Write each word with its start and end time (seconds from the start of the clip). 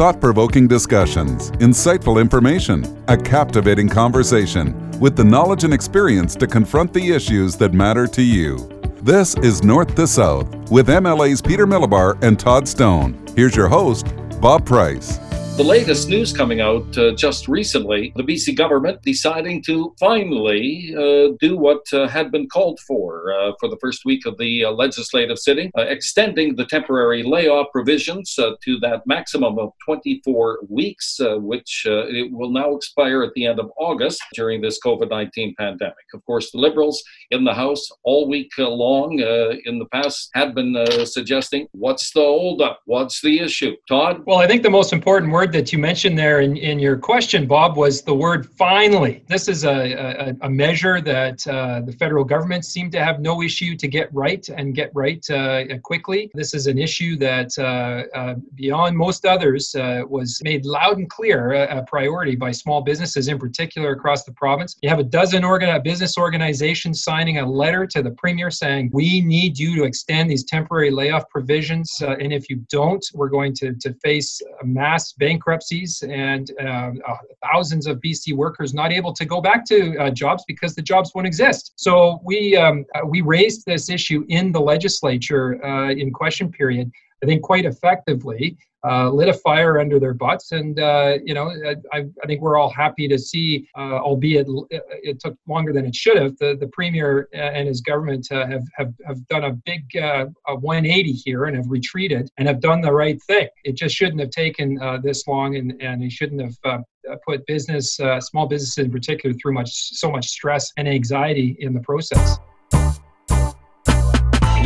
thought 0.00 0.18
provoking 0.18 0.66
discussions, 0.66 1.50
insightful 1.60 2.18
information, 2.18 3.04
a 3.08 3.16
captivating 3.18 3.86
conversation 3.86 4.98
with 4.98 5.14
the 5.14 5.22
knowledge 5.22 5.62
and 5.62 5.74
experience 5.74 6.34
to 6.34 6.46
confront 6.46 6.90
the 6.94 7.10
issues 7.10 7.54
that 7.54 7.74
matter 7.74 8.06
to 8.06 8.22
you. 8.22 8.56
This 9.02 9.36
is 9.36 9.62
North 9.62 9.94
to 9.96 10.06
South 10.06 10.48
with 10.70 10.88
MLA's 10.88 11.42
Peter 11.42 11.66
Milobar 11.66 12.16
and 12.22 12.40
Todd 12.40 12.66
Stone. 12.66 13.22
Here's 13.36 13.54
your 13.54 13.68
host, 13.68 14.06
Bob 14.40 14.64
Price. 14.64 15.19
The 15.60 15.66
latest 15.66 16.08
news 16.08 16.32
coming 16.32 16.62
out 16.62 16.96
uh, 16.96 17.12
just 17.12 17.46
recently 17.46 18.14
the 18.16 18.22
BC 18.22 18.56
government 18.56 19.02
deciding 19.02 19.62
to 19.64 19.94
finally 20.00 20.94
uh, 20.96 21.36
do 21.38 21.58
what 21.58 21.82
uh, 21.92 22.08
had 22.08 22.32
been 22.32 22.48
called 22.48 22.80
for 22.80 23.30
uh, 23.30 23.52
for 23.60 23.68
the 23.68 23.76
first 23.78 24.06
week 24.06 24.24
of 24.24 24.38
the 24.38 24.64
uh, 24.64 24.70
legislative 24.70 25.38
sitting, 25.38 25.70
uh, 25.76 25.82
extending 25.82 26.56
the 26.56 26.64
temporary 26.64 27.22
layoff 27.22 27.66
provisions 27.74 28.34
to 28.36 28.78
that 28.80 29.02
maximum 29.04 29.58
of 29.58 29.72
24 29.84 30.60
weeks, 30.70 31.20
which 31.20 31.82
it 31.84 32.32
will 32.32 32.50
now 32.50 32.74
expire 32.74 33.22
at 33.22 33.34
the 33.34 33.44
end 33.44 33.60
of 33.60 33.70
August 33.76 34.22
during 34.32 34.62
this 34.62 34.80
COVID 34.82 35.10
19 35.10 35.54
pandemic. 35.58 36.06
Of 36.14 36.24
course, 36.24 36.50
the 36.52 36.58
Liberals 36.58 37.02
in 37.32 37.44
the 37.44 37.52
House 37.52 37.86
all 38.02 38.30
week 38.30 38.50
long 38.56 39.18
in 39.66 39.78
the 39.78 39.86
past 39.92 40.30
had 40.32 40.54
been 40.54 40.74
suggesting 41.04 41.68
what's 41.72 42.14
the 42.14 42.20
holdup? 42.20 42.80
What's 42.86 43.20
the 43.20 43.40
issue? 43.40 43.76
Todd? 43.86 44.22
Well, 44.26 44.38
I 44.38 44.46
think 44.46 44.62
the 44.62 44.70
most 44.70 44.94
important 44.94 45.30
word 45.30 45.49
that 45.52 45.72
you 45.72 45.78
mentioned 45.78 46.18
there 46.18 46.40
in, 46.40 46.56
in 46.56 46.78
your 46.78 46.96
question, 46.96 47.46
Bob, 47.46 47.76
was 47.76 48.02
the 48.02 48.14
word 48.14 48.48
finally. 48.56 49.24
This 49.28 49.48
is 49.48 49.64
a, 49.64 49.92
a, 49.92 50.34
a 50.42 50.50
measure 50.50 51.00
that 51.00 51.46
uh, 51.46 51.80
the 51.80 51.92
federal 51.92 52.24
government 52.24 52.64
seemed 52.64 52.92
to 52.92 53.04
have 53.04 53.20
no 53.20 53.42
issue 53.42 53.76
to 53.76 53.88
get 53.88 54.12
right 54.12 54.48
and 54.48 54.74
get 54.74 54.90
right 54.94 55.28
uh, 55.30 55.64
quickly. 55.82 56.30
This 56.34 56.54
is 56.54 56.66
an 56.66 56.78
issue 56.78 57.16
that, 57.18 57.50
uh, 57.58 58.16
uh 58.16 58.34
beyond 58.54 58.96
most 58.96 59.24
others, 59.26 59.74
uh, 59.74 60.02
was 60.08 60.40
made 60.42 60.64
loud 60.64 60.98
and 60.98 61.08
clear 61.08 61.52
a, 61.52 61.78
a, 61.78 61.82
priority 61.84 62.36
by 62.36 62.52
small 62.52 62.82
businesses 62.82 63.28
in 63.28 63.38
particular 63.38 63.92
across 63.92 64.24
the 64.24 64.32
province. 64.32 64.76
You 64.82 64.88
have 64.88 64.98
a 64.98 65.04
dozen 65.04 65.44
organ- 65.44 65.82
business 65.82 66.16
organizations 66.16 67.02
signing 67.02 67.38
a 67.38 67.50
letter 67.50 67.86
to 67.86 68.02
the 68.02 68.12
premier 68.12 68.50
saying, 68.50 68.90
We 68.92 69.20
need 69.20 69.58
you 69.58 69.76
to 69.76 69.84
extend 69.84 70.30
these 70.30 70.44
temporary 70.44 70.90
layoff 70.90 71.28
provisions. 71.30 71.90
Uh, 72.00 72.16
and 72.20 72.32
if 72.32 72.48
you 72.48 72.56
don't, 72.68 73.04
we're 73.14 73.28
going 73.28 73.54
to, 73.54 73.74
to 73.74 73.94
face 73.94 74.40
a 74.62 74.66
mass 74.66 75.12
bankruptcies 75.30 76.02
and 76.02 76.50
uh, 76.60 76.90
uh, 77.10 77.16
thousands 77.46 77.86
of 77.86 77.94
BC 78.04 78.34
workers 78.34 78.74
not 78.74 78.90
able 78.92 79.12
to 79.20 79.24
go 79.24 79.40
back 79.40 79.64
to 79.72 79.78
uh, 79.98 80.10
jobs 80.10 80.42
because 80.52 80.74
the 80.74 80.82
jobs 80.92 81.12
won't 81.14 81.26
exist. 81.32 81.72
So 81.76 82.20
we 82.30 82.38
um, 82.56 82.84
uh, 82.94 83.06
we 83.14 83.18
raised 83.36 83.60
this 83.72 83.84
issue 83.98 84.20
in 84.38 84.44
the 84.56 84.62
legislature 84.74 85.46
uh, 85.64 85.90
in 86.02 86.12
question 86.12 86.46
period. 86.50 86.90
I 87.22 87.26
think 87.26 87.42
quite 87.42 87.64
effectively 87.64 88.56
uh, 88.82 89.10
lit 89.10 89.28
a 89.28 89.34
fire 89.34 89.78
under 89.78 90.00
their 90.00 90.14
butts. 90.14 90.52
And, 90.52 90.80
uh, 90.80 91.18
you 91.24 91.34
know, 91.34 91.50
I, 91.92 91.98
I, 91.98 92.26
think 92.26 92.40
we're 92.40 92.56
all 92.56 92.70
happy 92.70 93.08
to 93.08 93.18
see, 93.18 93.68
uh, 93.76 93.98
albeit 93.98 94.46
it 94.70 95.20
took 95.20 95.36
longer 95.46 95.72
than 95.72 95.84
it 95.84 95.94
should 95.94 96.16
have, 96.16 96.36
the, 96.38 96.56
the 96.58 96.68
Premier 96.68 97.28
and 97.34 97.68
his 97.68 97.82
government 97.82 98.26
uh, 98.30 98.46
have, 98.46 98.64
have, 98.74 98.94
have 99.06 99.26
done 99.28 99.44
a 99.44 99.52
big 99.52 99.84
uh, 99.96 100.26
a 100.48 100.54
180 100.54 101.12
here 101.12 101.44
and 101.44 101.56
have 101.56 101.68
retreated 101.68 102.30
and 102.38 102.48
have 102.48 102.60
done 102.60 102.80
the 102.80 102.92
right 102.92 103.20
thing. 103.24 103.48
It 103.64 103.72
just 103.72 103.94
shouldn't 103.94 104.20
have 104.20 104.30
taken 104.30 104.80
uh, 104.80 104.98
this 104.98 105.26
long 105.26 105.56
and, 105.56 105.80
and 105.82 106.02
they 106.02 106.08
shouldn't 106.08 106.40
have 106.40 106.84
put 107.26 107.44
business, 107.46 107.98
small 108.20 108.46
businesses 108.46 108.78
in 108.78 108.90
particular, 108.90 109.34
through 109.34 109.52
much 109.52 109.70
so 109.72 110.10
much 110.10 110.28
stress 110.28 110.72
and 110.76 110.88
anxiety 110.88 111.56
in 111.58 111.74
the 111.74 111.80
process 111.80 112.38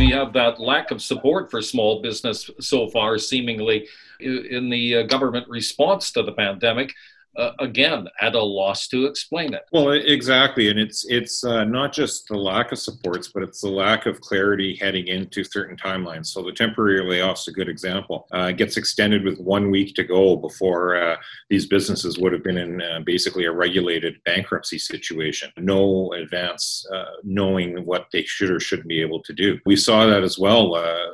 we 0.05 0.11
have 0.11 0.33
that 0.33 0.59
lack 0.59 0.91
of 0.91 1.01
support 1.01 1.49
for 1.49 1.61
small 1.61 2.01
business 2.01 2.49
so 2.59 2.87
far, 2.89 3.17
seemingly 3.17 3.87
in 4.19 4.69
the 4.69 4.97
uh, 4.97 5.03
government 5.03 5.47
response 5.49 6.11
to 6.11 6.21
the 6.21 6.31
pandemic 6.31 6.93
uh, 7.37 7.51
again 7.59 8.07
at 8.21 8.35
a 8.35 8.41
loss 8.41 8.87
to 8.87 9.05
explain 9.05 9.53
it. 9.53 9.63
Well, 9.71 9.91
exactly, 9.91 10.69
and 10.69 10.79
it's 10.79 11.05
it's 11.09 11.43
uh, 11.43 11.63
not 11.65 11.93
just 11.93 12.27
the 12.27 12.37
lack 12.37 12.71
of 12.71 12.79
supports, 12.79 13.27
but 13.27 13.43
it's 13.43 13.61
the 13.61 13.69
lack 13.69 14.05
of 14.05 14.21
clarity 14.21 14.77
heading 14.79 15.07
into 15.07 15.43
certain 15.43 15.77
timelines. 15.77 16.27
So 16.27 16.41
the 16.41 16.51
temporary 16.51 17.01
layoffs 17.01 17.47
a 17.47 17.51
good 17.51 17.69
example. 17.69 18.27
Uh, 18.31 18.51
gets 18.51 18.77
extended 18.77 19.23
with 19.23 19.39
one 19.39 19.69
week 19.71 19.95
to 19.95 20.03
go 20.03 20.35
before 20.35 20.95
uh, 20.95 21.17
these 21.49 21.65
businesses 21.65 22.17
would 22.17 22.33
have 22.33 22.43
been 22.43 22.57
in 22.57 22.81
uh, 22.81 22.99
basically 23.05 23.45
a 23.45 23.51
regulated 23.51 24.15
bankruptcy 24.25 24.77
situation. 24.77 25.51
No 25.57 26.13
advance 26.13 26.85
uh, 26.93 27.05
knowing 27.23 27.85
what 27.85 28.07
they 28.11 28.23
should 28.23 28.51
or 28.51 28.59
shouldn't 28.59 28.87
be 28.87 29.01
able 29.01 29.21
to 29.23 29.33
do. 29.33 29.59
We 29.65 29.75
saw 29.75 30.05
that 30.05 30.23
as 30.23 30.37
well. 30.37 30.65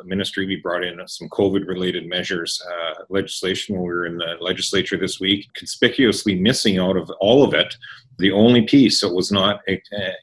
Ministry 0.05 0.45
we 0.45 0.57
brought 0.57 0.83
in 0.83 0.99
some 1.07 1.29
COVID-related 1.29 2.07
measures 2.07 2.61
legislation 3.09 3.75
when 3.75 3.83
we 3.83 3.89
were 3.89 4.05
in 4.05 4.17
the 4.17 4.35
legislature 4.39 4.97
this 4.97 5.19
week. 5.19 5.47
Conspicuous 5.53 6.10
missing 6.35 6.77
out 6.77 6.97
of 6.97 7.09
all 7.19 7.43
of 7.43 7.53
it 7.53 7.75
the 8.21 8.31
only 8.31 8.61
piece 8.61 9.01
that 9.01 9.13
was 9.13 9.31
not 9.31 9.61
uh, 9.67 9.75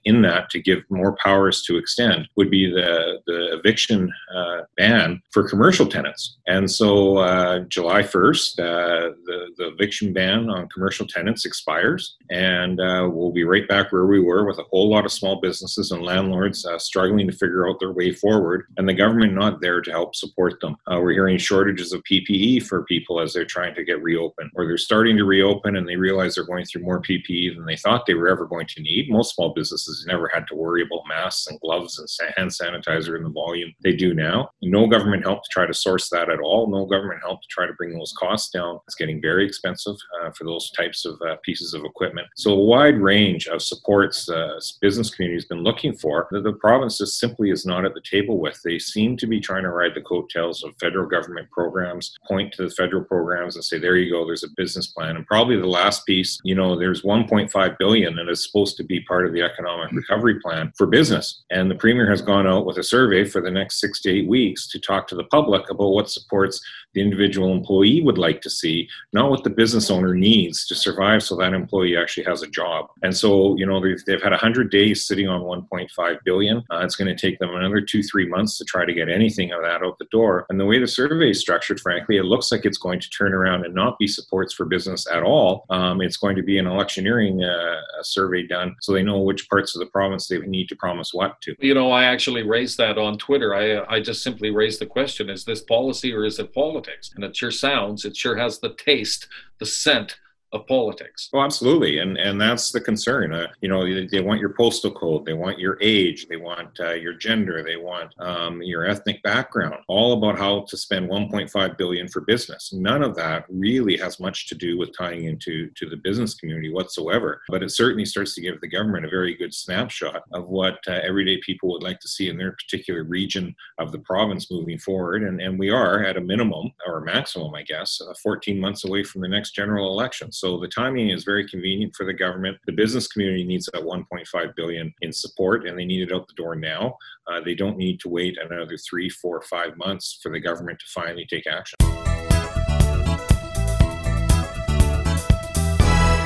in 0.04 0.22
that 0.22 0.48
to 0.50 0.60
give 0.60 0.82
more 0.88 1.16
powers 1.22 1.62
to 1.64 1.76
extend 1.76 2.28
would 2.36 2.50
be 2.50 2.70
the, 2.70 3.20
the 3.26 3.59
eviction 3.59 4.10
uh, 4.34 4.60
ban 4.76 5.20
for 5.32 5.48
commercial 5.48 5.86
tenants. 5.86 6.38
And 6.47 6.70
so 6.70 7.19
uh, 7.19 7.60
July 7.69 8.03
1st, 8.03 8.60
uh, 8.60 9.14
the, 9.25 9.50
the 9.56 9.69
eviction 9.69 10.12
ban 10.12 10.48
on 10.48 10.69
commercial 10.69 11.06
tenants 11.06 11.44
expires, 11.44 12.16
and 12.31 12.81
uh, 12.81 13.09
we'll 13.12 13.32
be 13.32 13.44
right 13.44 13.69
back 13.69 13.92
where 13.92 14.06
we 14.06 14.20
were 14.20 14.47
with 14.47 14.59
a 14.59 14.65
whole 14.70 14.88
lot 14.88 15.04
of 15.04 15.12
small 15.12 15.41
businesses 15.41 15.91
and 15.91 16.03
landlords 16.03 16.65
uh, 16.65 16.78
struggling 16.78 17.26
to 17.26 17.32
figure 17.32 17.69
out 17.69 17.80
their 17.80 17.92
way 17.92 18.12
forward, 18.12 18.66
and 18.76 18.88
the 18.88 18.94
government 18.94 19.34
not 19.34 19.60
there 19.60 19.80
to 19.80 19.91
help 19.91 20.15
support 20.15 20.60
them. 20.60 20.76
we're 20.88 21.12
hearing 21.12 21.36
shortages 21.36 21.92
of 21.92 22.03
PPE 22.04 22.62
for 22.62 22.84
people 22.84 23.20
as 23.20 23.32
they're 23.32 23.44
trying 23.44 23.75
to 23.75 23.84
get 23.84 24.03
reopened, 24.03 24.50
or 24.54 24.66
they're 24.66 24.78
starting 24.78 25.16
to 25.16 25.25
reopen 25.25 25.76
and 25.76 25.88
they 25.88 25.97
realize 25.97 26.34
they're 26.34 26.44
going 26.44 26.65
through 26.65 26.82
more 26.82 27.03
PPE 27.03 27.56
than 27.56 27.66
they 27.66 27.76
thought 27.76 27.88
thought 27.88 28.04
they 28.06 28.15
were 28.15 28.28
ever 28.28 28.47
going 28.47 28.66
to 28.66 28.82
need. 28.82 29.10
Most 29.10 29.34
small 29.34 29.54
businesses 29.54 30.04
never 30.06 30.31
had 30.32 30.47
to 30.49 30.54
worry 30.54 30.82
about 30.82 31.09
masks 31.09 31.47
and 31.47 31.59
gloves 31.60 31.99
and 31.99 32.32
hand 32.37 32.50
sanitizer 32.50 33.16
in 33.16 33.22
the 33.22 33.31
volume 33.31 33.72
they 33.82 33.94
do 33.94 34.12
now. 34.12 34.50
No 34.60 34.87
government 34.87 35.25
help 35.25 35.43
to 35.43 35.49
try 35.50 35.66
to 35.66 35.72
source 35.72 36.10
that 36.10 36.28
at 36.28 36.41
all. 36.41 36.71
No 36.71 36.84
government 36.84 37.21
help 37.22 37.41
to 37.41 37.48
try 37.48 37.66
to 37.66 37.72
bring 37.72 37.97
those 37.97 38.12
costs 38.19 38.50
down. 38.50 38.78
It's 38.87 38.94
getting 38.94 39.22
very 39.22 39.47
expensive 39.47 39.97
uh, 40.21 40.31
for 40.32 40.44
those 40.44 40.71
types 40.72 41.06
of 41.06 41.21
uh, 41.22 41.37
pieces 41.43 41.72
of 41.72 41.84
equipment. 41.84 42.27
So 42.37 42.53
a 42.53 42.65
wide 42.65 42.98
range 43.00 43.47
of 43.47 43.62
supports 43.62 44.28
uh, 44.28 44.60
business 44.82 45.15
community 45.15 45.37
has 45.37 45.47
been 45.47 45.62
looking 45.62 45.94
for 45.97 46.28
that 46.31 46.44
the 46.44 46.53
province 46.53 46.98
just 46.98 47.19
simply 47.19 47.50
is 47.50 47.65
not 47.65 47.87
at 47.87 47.94
the 47.94 48.03
table 48.03 48.38
with. 48.38 48.60
They 48.62 48.78
seem 48.78 49.16
to 49.16 49.27
be 49.27 49.41
trying 49.41 49.62
to 49.62 49.71
ride 49.71 49.94
the 49.94 50.03
coattails 50.03 50.62
of 50.62 50.75
federal 50.78 51.09
government 51.09 51.50
programs, 51.50 52.15
point 52.27 52.53
to 52.54 52.65
the 52.65 52.75
federal 52.75 53.04
programs 53.04 53.56
and 53.56 53.65
say, 53.65 53.78
there 53.78 53.97
you 53.97 54.10
go, 54.10 54.27
there's 54.27 54.44
a 54.44 54.48
business 54.56 54.88
plan. 54.88 55.16
And 55.16 55.27
probably 55.27 55.56
the 55.56 55.66
last 55.66 56.04
piece, 56.04 56.38
you 56.44 56.54
know, 56.54 56.78
there's 56.78 57.03
1.5 57.03 57.67
billion 57.78 58.18
and 58.18 58.30
is 58.30 58.44
supposed 58.44 58.76
to 58.76 58.84
be 58.84 59.00
part 59.00 59.26
of 59.26 59.32
the 59.32 59.42
economic 59.42 59.90
recovery 59.92 60.38
plan 60.40 60.72
for 60.76 60.86
business. 60.86 61.42
And 61.50 61.70
the 61.70 61.74
premier 61.74 62.08
has 62.08 62.22
gone 62.22 62.46
out 62.46 62.66
with 62.66 62.78
a 62.78 62.82
survey 62.82 63.24
for 63.24 63.40
the 63.40 63.50
next 63.50 63.80
six 63.80 64.00
to 64.02 64.10
eight 64.10 64.28
weeks 64.28 64.68
to 64.68 64.78
talk 64.78 65.08
to 65.08 65.16
the 65.16 65.24
public 65.24 65.68
about 65.70 65.90
what 65.90 66.10
supports 66.10 66.60
the 66.94 67.02
individual 67.02 67.52
employee 67.52 68.00
would 68.02 68.18
like 68.18 68.40
to 68.40 68.50
see, 68.50 68.88
not 69.12 69.30
what 69.30 69.44
the 69.44 69.50
business 69.50 69.90
owner 69.90 70.14
needs 70.14 70.66
to 70.66 70.74
survive 70.74 71.22
so 71.22 71.36
that 71.36 71.52
employee 71.52 71.96
actually 71.96 72.24
has 72.24 72.42
a 72.42 72.48
job. 72.48 72.88
And 73.02 73.16
so, 73.16 73.56
you 73.56 73.66
know, 73.66 73.80
they've, 73.80 74.02
they've 74.06 74.22
had 74.22 74.32
100 74.32 74.70
days 74.70 75.06
sitting 75.06 75.28
on 75.28 75.42
1.5 75.42 76.18
billion. 76.24 76.58
Uh, 76.70 76.80
it's 76.82 76.96
going 76.96 77.14
to 77.14 77.20
take 77.20 77.38
them 77.38 77.54
another 77.54 77.80
two, 77.80 78.02
three 78.02 78.26
months 78.26 78.58
to 78.58 78.64
try 78.64 78.84
to 78.84 78.92
get 78.92 79.08
anything 79.08 79.52
of 79.52 79.62
that 79.62 79.82
out 79.82 79.98
the 79.98 80.06
door. 80.10 80.46
And 80.48 80.58
the 80.58 80.64
way 80.66 80.78
the 80.78 80.86
survey 80.86 81.30
is 81.30 81.40
structured, 81.40 81.80
frankly, 81.80 82.16
it 82.16 82.24
looks 82.24 82.50
like 82.50 82.64
it's 82.64 82.78
going 82.78 83.00
to 83.00 83.10
turn 83.10 83.34
around 83.34 83.64
and 83.64 83.74
not 83.74 83.98
be 83.98 84.06
supports 84.06 84.54
for 84.54 84.64
business 84.64 85.06
at 85.12 85.22
all. 85.22 85.66
Um, 85.70 86.00
it's 86.00 86.16
going 86.16 86.36
to 86.36 86.42
be 86.42 86.58
an 86.58 86.66
electioneering 86.66 87.44
uh, 87.44 87.57
survey 88.02 88.46
done 88.46 88.74
so 88.80 88.92
they 88.92 89.02
know 89.02 89.20
which 89.20 89.48
parts 89.48 89.74
of 89.74 89.80
the 89.80 89.86
province 89.86 90.28
they 90.28 90.38
need 90.38 90.69
to 90.69 90.76
promise 90.76 91.10
what 91.12 91.41
to. 91.42 91.54
You 91.58 91.74
know, 91.74 91.91
I 91.91 92.04
actually 92.04 92.42
raised 92.42 92.78
that 92.78 92.98
on 92.98 93.19
Twitter. 93.19 93.54
I, 93.54 93.72
uh, 93.72 93.86
I 93.88 94.00
just 94.00 94.22
simply 94.22 94.50
raised 94.50 94.80
the 94.80 94.86
question 94.86 95.30
is 95.30 95.44
this 95.44 95.62
policy 95.62 96.12
or 96.12 96.24
is 96.24 96.38
it 96.38 96.54
politics. 96.54 97.10
And 97.15 97.24
it 97.24 97.36
sure 97.36 97.50
sounds, 97.50 98.04
it 98.04 98.16
sure 98.16 98.36
has 98.36 98.59
the 98.59 98.74
taste, 98.74 99.28
the 99.59 99.66
scent 99.66 100.18
of 100.53 100.66
politics. 100.66 101.28
Oh, 101.33 101.41
absolutely, 101.41 101.98
and 101.98 102.16
and 102.16 102.41
that's 102.41 102.71
the 102.71 102.80
concern. 102.80 103.33
Uh, 103.33 103.48
you 103.60 103.68
know, 103.68 103.84
they, 103.84 104.06
they, 104.06 104.21
want 104.21 104.41
your 104.41 104.54
postal 104.54 104.91
code, 104.91 105.24
they 105.24 105.33
want 105.33 105.59
your 105.59 105.78
age, 105.80 106.27
they 106.28 106.36
want 106.36 106.78
uh, 106.80 106.92
your 106.92 107.15
gender, 107.15 107.62
they 107.62 107.77
want 107.77 108.12
um, 108.18 108.62
your 108.62 108.86
ethnic 108.86 109.22
background. 109.22 109.77
All 109.89 110.12
about 110.15 110.39
how 110.39 110.65
to 110.68 110.77
spend 110.77 111.10
1.5 111.10 111.78
billion 111.78 112.09
for 112.09 112.21
business. 112.22 112.72
None 112.72 113.03
of 113.03 113.15
that 113.16 113.45
really 113.48 113.97
has 113.97 114.21
much 114.21 114.47
to 114.48 114.54
do 114.54 114.78
with 114.78 114.97
tying 114.97 115.24
into 115.24 115.71
to 115.77 115.89
the 115.89 115.97
business 115.97 116.34
community 116.34 116.71
whatsoever. 116.71 117.42
But 117.48 117.62
it 117.62 117.71
certainly 117.71 118.04
starts 118.04 118.34
to 118.34 118.41
give 118.41 118.60
the 118.60 118.68
government 118.68 119.06
a 119.06 119.10
very 119.10 119.34
good 119.34 119.54
snapshot 119.54 120.22
of 120.33 120.48
what 120.48 120.78
uh, 120.86 121.00
everyday 121.03 121.39
people 121.45 121.71
would 121.72 121.83
like 121.83 122.00
to 122.00 122.09
see 122.09 122.28
in 122.28 122.39
their 122.39 122.53
particular 122.53 123.04
region 123.04 123.54
of 123.78 123.92
the 123.92 123.98
province 123.98 124.50
moving 124.50 124.78
forward. 124.78 125.22
And 125.22 125.41
and 125.41 125.59
we 125.59 125.71
are 125.71 126.04
at 126.04 126.16
a 126.16 126.21
minimum 126.21 126.72
or 126.86 127.00
maximum, 127.00 127.54
I 127.54 127.62
guess, 127.62 128.00
uh, 128.00 128.15
14 128.22 128.59
months 128.60 128.84
away 128.84 129.03
from 129.03 129.22
the 129.22 129.28
next 129.28 129.53
general 129.53 129.91
election. 129.91 130.33
So 130.38 130.56
the 130.56 130.68
timing 130.68 131.10
is 131.10 131.24
very 131.24 131.48
convenient 131.48 131.96
for 131.96 132.06
the 132.06 132.12
government. 132.12 132.58
The 132.64 132.70
business 132.70 133.08
community 133.08 133.42
needs 133.42 133.68
that 133.72 133.82
1.5 133.82 134.54
billion 134.54 134.94
in 135.00 135.12
support, 135.12 135.66
and 135.66 135.76
they 135.76 135.84
need 135.84 136.02
it 136.02 136.14
out 136.14 136.28
the 136.28 136.34
door 136.34 136.54
now. 136.54 136.96
Uh, 137.26 137.40
they 137.40 137.56
don't 137.56 137.76
need 137.76 137.98
to 137.98 138.08
wait 138.08 138.38
another 138.38 138.76
three, 138.76 139.08
four, 139.08 139.42
five 139.42 139.76
months 139.76 140.20
for 140.22 140.30
the 140.30 140.38
government 140.38 140.78
to 140.78 140.86
finally 140.86 141.26
take 141.28 141.48
action. 141.48 141.74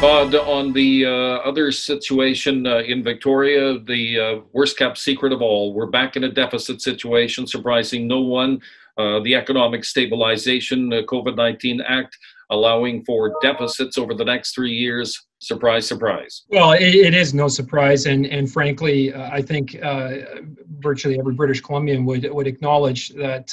On 0.02 0.72
the 0.74 1.06
uh, 1.06 1.48
other 1.48 1.72
situation 1.72 2.66
uh, 2.66 2.80
in 2.80 3.02
Victoria, 3.02 3.78
the 3.78 4.20
uh, 4.20 4.40
worst 4.52 4.76
kept 4.76 4.98
secret 4.98 5.32
of 5.32 5.40
all, 5.40 5.72
we're 5.72 5.86
back 5.86 6.16
in 6.16 6.24
a 6.24 6.30
deficit 6.30 6.82
situation, 6.82 7.46
surprising 7.46 8.08
no 8.08 8.20
one. 8.20 8.60
Uh, 8.98 9.20
the 9.20 9.34
Economic 9.34 9.84
Stabilization 9.84 10.90
COVID 10.90 11.34
19 11.34 11.80
Act 11.80 12.18
allowing 12.52 13.04
for 13.04 13.34
deficits 13.42 13.98
over 13.98 14.14
the 14.14 14.24
next 14.24 14.54
three 14.54 14.72
years. 14.72 15.18
Surprise, 15.42 15.88
surprise. 15.88 16.44
Well, 16.50 16.70
it, 16.70 16.94
it 16.94 17.14
is 17.14 17.34
no 17.34 17.48
surprise, 17.48 18.06
and 18.06 18.26
and 18.26 18.50
frankly, 18.50 19.12
uh, 19.12 19.28
I 19.32 19.42
think 19.42 19.76
virtually 20.78 21.18
every 21.18 21.34
British 21.34 21.60
Columbian 21.60 22.04
would 22.04 22.30
would 22.30 22.46
acknowledge 22.46 23.08
that 23.10 23.48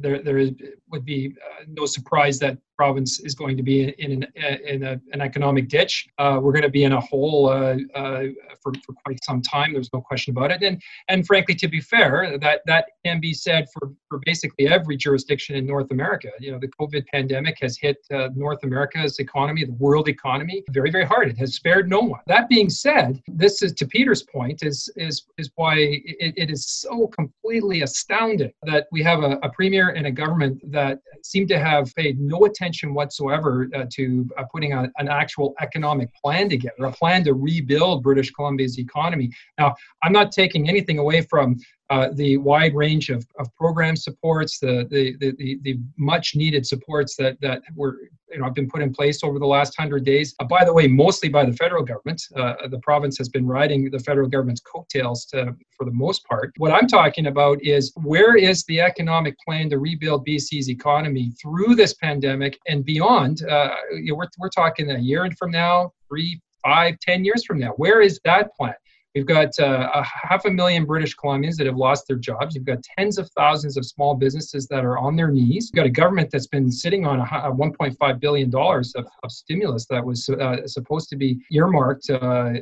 there 0.00 0.22
there 0.22 0.38
is, 0.38 0.52
would 0.90 1.04
be 1.04 1.34
no 1.66 1.84
surprise 1.86 2.38
that 2.38 2.58
province 2.76 3.20
is 3.20 3.34
going 3.34 3.56
to 3.56 3.62
be 3.62 3.76
in 4.04 4.10
an, 4.12 4.26
in 4.66 4.82
a, 4.82 5.00
an 5.12 5.20
economic 5.20 5.68
ditch. 5.68 6.08
Uh, 6.18 6.38
we're 6.42 6.52
going 6.52 6.62
to 6.62 6.68
be 6.68 6.84
in 6.84 6.92
a 6.92 7.00
hole 7.00 7.48
uh, 7.48 7.76
uh, 7.94 8.24
for, 8.60 8.72
for 8.84 8.92
quite 9.04 9.22
some 9.22 9.40
time. 9.40 9.72
There's 9.72 9.92
no 9.92 10.00
question 10.00 10.32
about 10.36 10.50
it. 10.50 10.62
And 10.62 10.82
and 11.08 11.26
frankly, 11.26 11.54
to 11.56 11.68
be 11.68 11.80
fair, 11.80 12.38
that 12.38 12.62
that 12.66 12.84
can 13.04 13.20
be 13.20 13.34
said 13.34 13.66
for, 13.72 13.92
for 14.08 14.18
basically 14.24 14.68
every 14.68 14.96
jurisdiction 14.96 15.56
in 15.56 15.64
North 15.66 15.90
America. 15.90 16.30
You 16.40 16.52
know, 16.52 16.58
the 16.58 16.72
COVID 16.80 17.06
pandemic 17.14 17.56
has 17.60 17.78
hit 17.78 17.98
uh, 18.12 18.28
North 18.34 18.62
America's 18.64 19.18
economy, 19.18 19.64
the 19.64 19.72
world 19.72 20.08
economy, 20.08 20.64
very 20.70 20.90
very 20.90 21.04
hard. 21.04 21.31
Has 21.38 21.54
spared 21.54 21.88
no 21.88 22.00
one. 22.00 22.20
That 22.26 22.48
being 22.48 22.70
said, 22.70 23.20
this 23.26 23.62
is 23.62 23.72
to 23.74 23.86
Peter's 23.86 24.22
point 24.22 24.62
is 24.62 24.88
is 24.96 25.26
is 25.38 25.50
why 25.56 25.76
it, 25.78 26.34
it 26.36 26.50
is 26.50 26.66
so 26.66 27.08
completely 27.08 27.82
astounding 27.82 28.52
that 28.64 28.86
we 28.92 29.02
have 29.02 29.22
a, 29.22 29.38
a 29.42 29.50
premier 29.50 29.90
and 29.90 30.06
a 30.06 30.10
government 30.10 30.60
that 30.70 31.00
seem 31.22 31.46
to 31.48 31.58
have 31.58 31.94
paid 31.94 32.20
no 32.20 32.44
attention 32.44 32.62
attention 32.62 32.94
whatsoever 32.94 33.68
uh, 33.74 33.84
to 33.90 34.28
uh, 34.38 34.44
putting 34.52 34.72
a, 34.72 34.90
an 34.98 35.08
actual 35.08 35.54
economic 35.60 36.08
plan 36.14 36.48
together, 36.48 36.84
a 36.84 36.92
plan 36.92 37.24
to 37.24 37.34
rebuild 37.34 38.02
British 38.02 38.30
Columbia's 38.30 38.78
economy. 38.78 39.30
Now, 39.58 39.74
I'm 40.02 40.12
not 40.12 40.32
taking 40.32 40.68
anything 40.68 40.98
away 40.98 41.22
from 41.22 41.56
uh, 41.92 42.08
the 42.14 42.38
wide 42.38 42.74
range 42.74 43.10
of, 43.10 43.26
of 43.38 43.54
program 43.54 43.94
supports, 43.96 44.58
the, 44.58 44.86
the, 44.90 45.14
the, 45.20 45.58
the, 45.60 45.78
much 45.98 46.34
needed 46.34 46.66
supports 46.66 47.16
that, 47.16 47.38
that 47.42 47.60
were 47.74 47.98
you 48.30 48.38
know, 48.38 48.44
have 48.44 48.54
been 48.54 48.70
put 48.70 48.80
in 48.80 48.94
place 48.94 49.22
over 49.22 49.38
the 49.38 49.46
last 49.46 49.76
hundred 49.78 50.02
days. 50.02 50.34
Uh, 50.40 50.44
by 50.44 50.64
the 50.64 50.72
way, 50.72 50.86
mostly 50.86 51.28
by 51.28 51.44
the 51.44 51.52
federal 51.52 51.84
government. 51.84 52.22
Uh, 52.34 52.66
the 52.68 52.78
province 52.78 53.18
has 53.18 53.28
been 53.28 53.46
riding 53.46 53.90
the 53.90 53.98
federal 53.98 54.26
government's 54.26 54.62
coattails 54.62 55.26
to, 55.26 55.54
for 55.76 55.84
the 55.84 55.92
most 55.92 56.24
part. 56.24 56.50
What 56.56 56.72
I'm 56.72 56.86
talking 56.86 57.26
about 57.26 57.62
is 57.62 57.92
where 57.96 58.36
is 58.36 58.64
the 58.64 58.80
economic 58.80 59.36
plan 59.46 59.68
to 59.68 59.78
rebuild 59.78 60.26
BC's 60.26 60.70
economy 60.70 61.32
through 61.42 61.74
this 61.74 61.92
pandemic 61.92 62.58
and 62.68 62.86
beyond? 62.86 63.44
Uh, 63.44 63.74
you 63.92 64.12
know, 64.12 64.14
we're, 64.14 64.28
we're 64.38 64.48
talking 64.48 64.90
a 64.92 64.98
year 64.98 65.28
from 65.38 65.50
now, 65.50 65.92
three, 66.08 66.40
five, 66.64 66.98
ten 67.00 67.22
years 67.22 67.44
from 67.44 67.58
now. 67.58 67.72
Where 67.76 68.00
is 68.00 68.18
that 68.24 68.54
plan? 68.56 68.74
We've 69.14 69.26
got 69.26 69.50
uh, 69.60 69.90
a 69.92 70.02
half 70.02 70.46
a 70.46 70.50
million 70.50 70.86
British 70.86 71.14
Columbians 71.16 71.56
that 71.56 71.66
have 71.66 71.76
lost 71.76 72.08
their 72.08 72.16
jobs. 72.16 72.54
You've 72.54 72.64
got 72.64 72.82
tens 72.98 73.18
of 73.18 73.28
thousands 73.36 73.76
of 73.76 73.84
small 73.84 74.14
businesses 74.14 74.66
that 74.68 74.86
are 74.86 74.96
on 74.96 75.16
their 75.16 75.30
knees. 75.30 75.70
You've 75.70 75.76
got 75.76 75.86
a 75.86 75.90
government 75.90 76.30
that's 76.30 76.46
been 76.46 76.72
sitting 76.72 77.04
on 77.04 77.20
a, 77.20 77.22
a 77.22 77.52
$1.5 77.52 78.20
billion 78.20 78.54
of, 78.54 79.06
of 79.22 79.30
stimulus 79.30 79.86
that 79.90 80.02
was 80.04 80.30
uh, 80.30 80.66
supposed 80.66 81.10
to 81.10 81.16
be 81.16 81.38
earmarked 81.50 82.08
uh, 82.08 82.52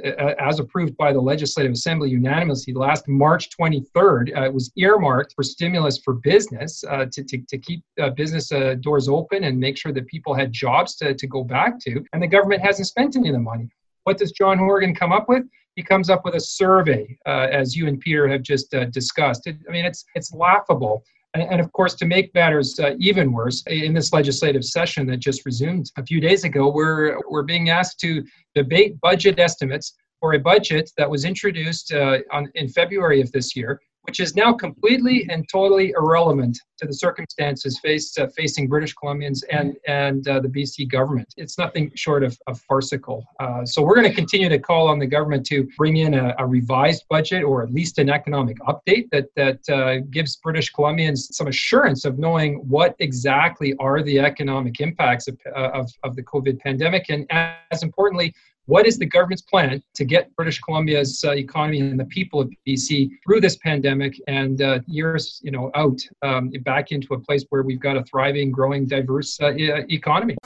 as 0.40 0.58
approved 0.58 0.96
by 0.96 1.12
the 1.12 1.20
Legislative 1.20 1.70
Assembly 1.70 2.10
unanimously 2.10 2.74
last 2.74 3.06
March 3.06 3.50
23rd. 3.56 4.36
Uh, 4.36 4.44
it 4.46 4.52
was 4.52 4.72
earmarked 4.76 5.34
for 5.34 5.44
stimulus 5.44 5.98
for 5.98 6.14
business 6.14 6.82
uh, 6.90 7.06
to, 7.12 7.22
to, 7.22 7.38
to, 7.48 7.58
keep 7.58 7.84
uh, 8.00 8.10
business 8.10 8.50
doors 8.80 9.08
open 9.08 9.44
and 9.44 9.58
make 9.58 9.76
sure 9.76 9.92
that 9.92 10.06
people 10.08 10.34
had 10.34 10.52
jobs 10.52 10.96
to, 10.96 11.14
to 11.14 11.26
go 11.28 11.44
back 11.44 11.78
to. 11.78 12.04
And 12.12 12.20
the 12.20 12.26
government 12.26 12.62
hasn't 12.62 12.88
spent 12.88 13.14
any 13.14 13.28
of 13.28 13.34
the 13.34 13.40
money. 13.40 13.68
What 14.04 14.18
does 14.18 14.32
John 14.32 14.58
Horgan 14.58 14.94
come 14.94 15.12
up 15.12 15.28
with? 15.28 15.44
He 15.76 15.82
comes 15.82 16.10
up 16.10 16.24
with 16.24 16.34
a 16.34 16.40
survey, 16.40 17.16
uh, 17.26 17.46
as 17.50 17.76
you 17.76 17.86
and 17.86 18.00
Peter 18.00 18.28
have 18.28 18.42
just 18.42 18.74
uh, 18.74 18.86
discussed. 18.86 19.46
It, 19.46 19.56
I 19.68 19.72
mean, 19.72 19.84
it's 19.84 20.04
it's 20.14 20.32
laughable. 20.32 21.04
And, 21.34 21.44
and 21.44 21.60
of 21.60 21.72
course, 21.72 21.94
to 21.94 22.06
make 22.06 22.34
matters 22.34 22.78
uh, 22.80 22.96
even 22.98 23.32
worse, 23.32 23.62
in 23.68 23.94
this 23.94 24.12
legislative 24.12 24.64
session 24.64 25.06
that 25.06 25.18
just 25.18 25.46
resumed 25.46 25.90
a 25.96 26.04
few 26.04 26.20
days 26.20 26.44
ago, 26.44 26.68
we're 26.68 27.18
we're 27.28 27.44
being 27.44 27.70
asked 27.70 28.00
to 28.00 28.24
debate 28.54 29.00
budget 29.00 29.38
estimates 29.38 29.94
for 30.20 30.34
a 30.34 30.38
budget 30.38 30.90
that 30.98 31.08
was 31.08 31.24
introduced 31.24 31.92
uh, 31.92 32.18
on, 32.30 32.50
in 32.54 32.68
February 32.68 33.20
of 33.20 33.32
this 33.32 33.56
year 33.56 33.80
which 34.02 34.20
is 34.20 34.34
now 34.34 34.52
completely 34.52 35.26
and 35.30 35.46
totally 35.48 35.90
irrelevant 35.90 36.58
to 36.78 36.86
the 36.86 36.92
circumstances 36.92 37.80
uh, 38.18 38.26
facing 38.36 38.66
British 38.66 38.94
Columbians 38.94 39.42
and, 39.50 39.76
and 39.86 40.26
uh, 40.26 40.40
the 40.40 40.48
BC 40.48 40.90
government. 40.90 41.32
It's 41.36 41.58
nothing 41.58 41.92
short 41.94 42.24
of, 42.24 42.38
of 42.46 42.60
farcical. 42.62 43.26
Uh, 43.38 43.64
so 43.64 43.82
we're 43.82 43.94
going 43.94 44.08
to 44.08 44.14
continue 44.14 44.48
to 44.48 44.58
call 44.58 44.88
on 44.88 44.98
the 44.98 45.06
government 45.06 45.44
to 45.46 45.68
bring 45.76 45.98
in 45.98 46.14
a, 46.14 46.34
a 46.38 46.46
revised 46.46 47.04
budget 47.10 47.44
or 47.44 47.62
at 47.62 47.72
least 47.72 47.98
an 47.98 48.08
economic 48.08 48.56
update 48.60 49.10
that, 49.12 49.26
that 49.36 49.68
uh, 49.68 49.98
gives 50.10 50.36
British 50.36 50.72
Columbians 50.72 51.32
some 51.32 51.48
assurance 51.48 52.04
of 52.04 52.18
knowing 52.18 52.56
what 52.68 52.94
exactly 52.98 53.74
are 53.78 54.02
the 54.02 54.18
economic 54.18 54.80
impacts 54.80 55.28
of, 55.28 55.38
uh, 55.54 55.70
of, 55.70 55.90
of 56.04 56.16
the 56.16 56.22
COVID 56.22 56.58
pandemic 56.60 57.06
and 57.10 57.26
as 57.30 57.82
importantly, 57.82 58.34
what 58.70 58.86
is 58.86 58.98
the 58.98 59.06
government's 59.06 59.42
plan 59.42 59.82
to 59.94 60.04
get 60.04 60.34
British 60.36 60.60
Columbia's 60.60 61.24
uh, 61.24 61.32
economy 61.32 61.80
and 61.80 61.98
the 61.98 62.04
people 62.04 62.40
of 62.40 62.52
BC 62.66 63.10
through 63.26 63.40
this 63.40 63.56
pandemic 63.56 64.14
and 64.28 64.62
uh, 64.62 64.78
years, 64.86 65.40
you 65.42 65.50
know, 65.50 65.72
out 65.74 65.98
um, 66.22 66.50
back 66.60 66.92
into 66.92 67.14
a 67.14 67.18
place 67.18 67.44
where 67.48 67.62
we've 67.62 67.80
got 67.80 67.96
a 67.96 68.04
thriving, 68.04 68.52
growing, 68.52 68.86
diverse 68.86 69.40
uh, 69.40 69.54
economy? 69.88 70.36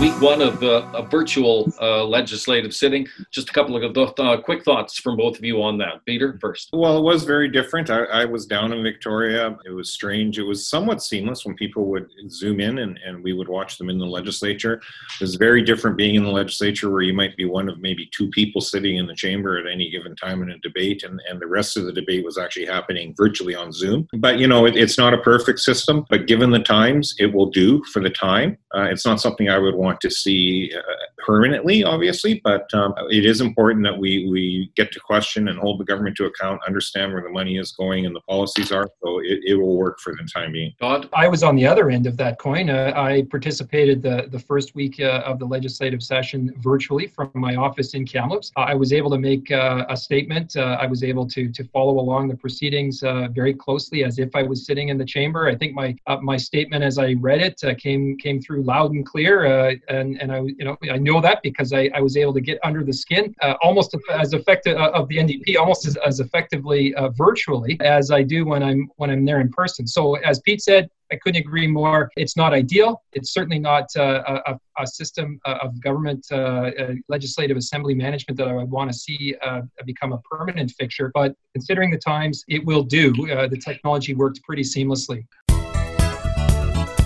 Week 0.00 0.18
one 0.22 0.40
of 0.40 0.62
uh, 0.62 0.90
a 0.94 1.02
virtual 1.02 1.70
uh, 1.78 2.02
legislative 2.02 2.74
sitting. 2.74 3.06
Just 3.30 3.50
a 3.50 3.52
couple 3.52 3.76
of 3.76 4.18
uh, 4.18 4.40
quick 4.40 4.64
thoughts 4.64 4.98
from 4.98 5.14
both 5.14 5.36
of 5.36 5.44
you 5.44 5.62
on 5.62 5.76
that. 5.76 6.02
Peter, 6.06 6.38
first. 6.40 6.70
Well, 6.72 6.96
it 6.96 7.02
was 7.02 7.24
very 7.24 7.50
different. 7.50 7.90
I, 7.90 8.04
I, 8.04 8.24
was 8.24 8.46
down 8.46 8.72
in 8.72 8.82
Victoria. 8.82 9.58
It 9.66 9.72
was 9.72 9.92
strange. 9.92 10.38
It 10.38 10.44
was 10.44 10.66
somewhat 10.66 11.02
seamless 11.02 11.44
when 11.44 11.54
people 11.54 11.84
would 11.90 12.08
zoom 12.30 12.60
in 12.60 12.78
and, 12.78 12.98
and 13.04 13.22
we 13.22 13.34
would 13.34 13.48
watch 13.48 13.76
them 13.76 13.90
in 13.90 13.98
the 13.98 14.06
legislature. 14.06 14.74
It 14.74 15.20
was 15.20 15.34
very 15.34 15.62
different 15.62 15.98
being 15.98 16.14
in 16.14 16.22
the 16.22 16.30
legislature 16.30 16.88
where 16.88 17.02
you 17.02 17.12
might 17.12 17.36
be 17.36 17.44
one 17.44 17.68
of 17.68 17.80
maybe 17.80 18.08
two 18.10 18.30
people 18.30 18.62
sitting 18.62 18.96
in 18.96 19.06
the 19.06 19.14
chamber 19.14 19.58
at 19.58 19.70
any 19.70 19.90
given 19.90 20.16
time 20.16 20.42
in 20.42 20.50
a 20.50 20.58
debate, 20.60 21.02
and, 21.02 21.20
and 21.28 21.38
the 21.38 21.46
rest 21.46 21.76
of 21.76 21.84
the 21.84 21.92
debate 21.92 22.24
was 22.24 22.38
actually 22.38 22.64
happening 22.64 23.12
virtually 23.18 23.54
on 23.54 23.70
Zoom. 23.70 24.08
But, 24.14 24.38
you 24.38 24.46
know, 24.46 24.64
it, 24.64 24.76
it's 24.76 24.96
not 24.96 25.12
a 25.12 25.18
perfect 25.18 25.58
system, 25.58 26.06
but 26.08 26.26
given 26.26 26.50
the 26.50 26.60
times, 26.60 27.14
it 27.18 27.34
will 27.34 27.50
do 27.50 27.84
for 27.92 28.00
the 28.00 28.08
time. 28.08 28.56
Uh, 28.74 28.84
it's 28.84 29.04
not 29.04 29.20
something 29.20 29.50
I 29.50 29.58
would 29.58 29.74
want 29.74 29.89
want 29.90 30.00
to 30.00 30.10
see 30.10 30.72
uh, 30.76 31.06
permanently, 31.24 31.84
obviously, 31.84 32.40
but 32.42 32.72
um, 32.74 32.94
it 33.10 33.24
is 33.24 33.40
important 33.40 33.84
that 33.84 33.96
we, 33.96 34.28
we 34.30 34.70
get 34.76 34.92
to 34.92 35.00
question 35.00 35.48
and 35.48 35.58
hold 35.58 35.78
the 35.80 35.84
government 35.84 36.16
to 36.16 36.26
account, 36.26 36.60
understand 36.66 37.12
where 37.12 37.22
the 37.22 37.30
money 37.30 37.58
is 37.58 37.72
going 37.72 38.06
and 38.06 38.14
the 38.14 38.20
policies 38.20 38.72
are. 38.72 38.88
So 39.02 39.18
it, 39.20 39.40
it 39.44 39.54
will 39.54 39.76
work 39.76 40.00
for 40.00 40.12
the 40.12 40.28
time 40.32 40.52
being. 40.52 40.72
Todd? 40.80 41.08
I 41.12 41.28
was 41.28 41.42
on 41.42 41.56
the 41.56 41.66
other 41.66 41.90
end 41.90 42.06
of 42.06 42.16
that 42.18 42.38
coin. 42.38 42.70
Uh, 42.70 42.92
I 42.96 43.26
participated 43.30 44.02
the, 44.02 44.28
the 44.30 44.38
first 44.38 44.74
week 44.74 45.00
uh, 45.00 45.22
of 45.24 45.38
the 45.38 45.44
legislative 45.44 46.02
session 46.02 46.54
virtually 46.58 47.06
from 47.06 47.30
my 47.34 47.56
office 47.56 47.94
in 47.94 48.06
Kamloops. 48.06 48.52
I 48.56 48.74
was 48.74 48.92
able 48.92 49.10
to 49.10 49.18
make 49.18 49.50
uh, 49.50 49.86
a 49.88 49.96
statement. 49.96 50.56
Uh, 50.56 50.78
I 50.80 50.86
was 50.86 51.02
able 51.04 51.26
to, 51.28 51.50
to 51.50 51.64
follow 51.64 51.98
along 51.98 52.28
the 52.28 52.36
proceedings 52.36 53.02
uh, 53.02 53.28
very 53.30 53.54
closely 53.54 54.04
as 54.04 54.18
if 54.18 54.34
I 54.34 54.42
was 54.42 54.66
sitting 54.66 54.88
in 54.88 54.98
the 54.98 55.04
chamber. 55.04 55.48
I 55.48 55.54
think 55.54 55.74
my 55.74 55.96
my 56.22 56.36
statement 56.36 56.84
as 56.84 56.98
I 56.98 57.14
read 57.20 57.40
it 57.40 57.60
came 57.78 58.16
came 58.18 58.40
through 58.40 58.62
loud 58.62 58.92
and 58.92 59.04
clear 59.06 59.44
and 59.88 60.20
and 60.20 60.32
I 60.32 60.40
you 60.40 60.64
know 60.64 60.76
I 60.90 60.98
know 61.10 61.20
that 61.20 61.42
because 61.42 61.72
I, 61.72 61.90
I 61.94 62.00
was 62.00 62.16
able 62.16 62.34
to 62.34 62.40
get 62.40 62.58
under 62.62 62.82
the 62.84 62.92
skin 62.92 63.34
uh, 63.42 63.54
almost 63.62 63.96
as 64.10 64.32
effective 64.32 64.76
uh, 64.76 64.90
of 64.92 65.08
the 65.08 65.16
NDP 65.16 65.56
almost 65.56 65.86
as, 65.86 65.96
as 65.96 66.20
effectively 66.20 66.94
uh, 66.94 67.08
virtually 67.10 67.78
as 67.80 68.10
I 68.10 68.22
do 68.22 68.44
when 68.44 68.62
I'm 68.62 68.88
when 68.96 69.10
I'm 69.10 69.24
there 69.24 69.40
in 69.40 69.50
person. 69.50 69.86
So 69.86 70.16
as 70.16 70.40
Pete 70.40 70.62
said, 70.62 70.88
I 71.12 71.16
couldn't 71.16 71.40
agree 71.40 71.66
more. 71.66 72.10
It's 72.16 72.36
not 72.36 72.52
ideal. 72.52 73.02
It's 73.12 73.32
certainly 73.32 73.58
not 73.58 73.86
uh, 73.96 74.40
a, 74.46 74.58
a, 74.78 74.86
system 74.86 75.40
uh, 75.44 75.58
of 75.62 75.80
government, 75.82 76.24
uh, 76.30 76.36
uh, 76.36 76.94
legislative 77.08 77.56
assembly 77.56 77.94
management 77.94 78.38
that 78.38 78.48
I 78.48 78.52
would 78.52 78.70
want 78.70 78.92
to 78.92 78.96
see 78.96 79.34
uh, 79.42 79.62
become 79.84 80.12
a 80.12 80.18
permanent 80.18 80.70
fixture. 80.78 81.10
But 81.12 81.34
considering 81.52 81.90
the 81.90 81.98
times, 81.98 82.44
it 82.48 82.64
will 82.64 82.82
do. 82.82 83.12
The 83.12 83.60
technology 83.62 84.14
worked 84.14 84.42
pretty 84.44 84.62
seamlessly. 84.62 85.26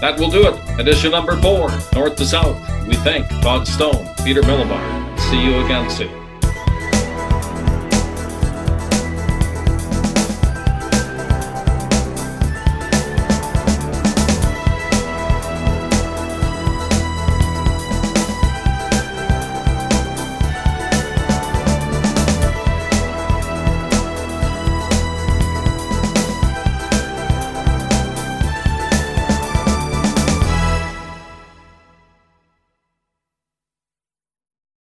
That 0.05 0.21
will 0.21 0.29
do 0.29 0.47
it. 0.47 0.79
Edition 0.79 1.13
number 1.13 1.35
four, 1.41 1.71
North 1.95 2.17
to 2.17 2.27
South. 2.27 2.61
We 2.87 2.95
thank 2.97 3.27
Todd 3.41 3.67
Stone, 3.67 4.07
Peter 4.23 4.43
Milobar. 4.43 5.19
See 5.19 5.43
you 5.43 5.65
again 5.65 5.89
soon. 5.89 6.24